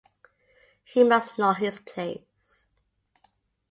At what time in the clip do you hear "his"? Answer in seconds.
1.53-1.79